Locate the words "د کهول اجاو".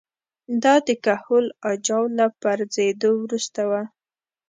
0.87-2.03